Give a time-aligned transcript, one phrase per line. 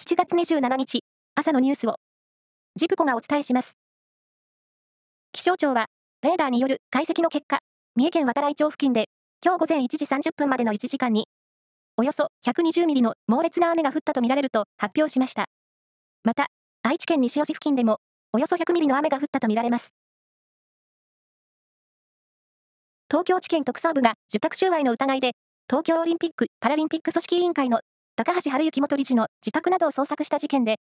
[0.00, 1.00] 7月27日、
[1.34, 1.96] 朝のニュースを、
[2.76, 3.76] ジプコがお伝えします。
[5.32, 5.86] 気象庁は、
[6.22, 7.58] レーダーによる解析の結果、
[7.96, 9.06] 三重県渡来町付近で、
[9.44, 11.26] 今日午前1時30分までの1時間に、
[11.96, 15.46] およそ120ミリの猛烈な雨が降ったとみられると発表しました。
[16.22, 16.46] また、
[16.84, 17.98] 愛知県西尾市付近でも、
[18.32, 19.90] およそ100ミリの雨が降ったとみられます。
[23.10, 25.32] 東京地検特捜部が受託収賄の疑いで、
[25.68, 27.80] 東京オリンピック・パラリンピック組織委員会の
[28.18, 30.80] 高橋治之元理事の自宅などを捜索した事件で、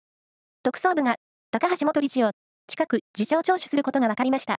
[0.61, 1.16] 特捜部が
[1.49, 2.30] 高橋元理事を
[2.67, 4.58] 近く事情聴取することが分かりました。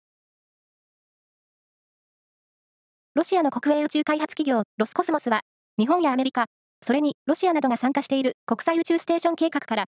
[3.14, 5.42] ロシアの国営宇宙開発企業ロスコスモスは、
[5.78, 6.46] 日本やアメリカ、
[6.82, 9.86] それにロシアなどが参加している国際宇宙ステーション計画から、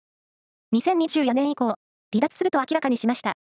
[0.74, 1.74] 2024年以降、
[2.14, 3.34] 離脱すると明らかにしました。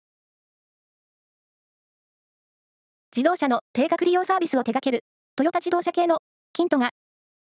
[3.16, 5.00] 自動車の定額利用サービスを手掛ける
[5.34, 6.18] トヨタ自動車系の
[6.52, 6.90] キントが、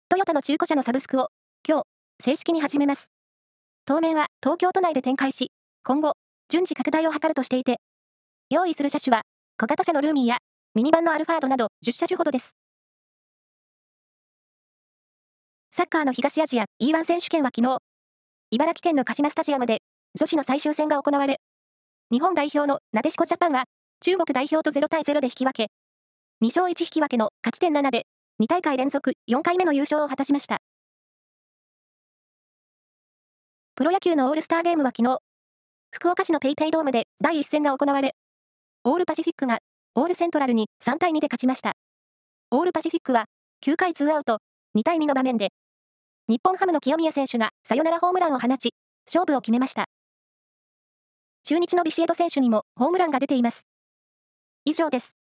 [0.09, 1.29] トヨタの中古車のサブスクを
[1.69, 1.83] 今日、
[2.23, 3.11] 正式に始めます。
[3.85, 5.51] 当面は東京都内で展開し、
[5.83, 6.13] 今後、
[6.47, 7.81] 順次拡大を図るとしていて、
[8.49, 9.23] 用意する車種は、
[9.57, 10.37] 小型車のルーミーや、
[10.75, 12.55] ミニバンのアルファードなど10車種ほどです。
[15.69, 17.79] サッカーの東アジア E1 選手権は昨日、
[18.51, 19.79] 茨城県の鹿島スタジアムで
[20.17, 21.41] 女子の最終戦が行われ、
[22.11, 23.65] 日本代表のなでしこジャパンは
[23.99, 25.63] 中国代表と0対0で引き分け、
[26.41, 28.05] 2勝1引き分けの勝ち点7で
[28.41, 30.59] 2大会連続4回目の優勝を果たしました。
[33.77, 35.19] プロ野球のオールスターゲームは昨日、
[35.91, 38.15] 福岡市の paypay ドームで第1戦が行われ、
[38.83, 39.59] オールパシフィックが
[39.93, 41.73] オールセントラルに3対2で勝ちました。
[42.49, 43.25] オールパシフィックは
[43.63, 44.39] 9回2アウト
[44.75, 45.49] 2対2の場面で、
[46.27, 48.71] 日本ハムの清宮選手がサヨナラホームランを放ち、
[49.05, 49.85] 勝負を決めました。
[51.43, 53.67] 中日のビシエド選手にもホームランが出ています。
[54.65, 55.16] 以上です。